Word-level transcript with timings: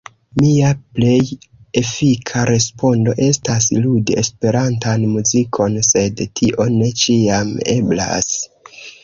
Mia 0.41 0.69
plej 0.99 1.27
efika 1.81 2.45
respondo 2.49 3.13
estas 3.27 3.67
ludi 3.83 4.17
Esperantan 4.23 5.05
muzikon, 5.13 5.77
sed 5.91 6.25
tio 6.41 6.69
ne 6.81 6.91
ĉiam 7.05 7.55
eblas. 7.77 8.35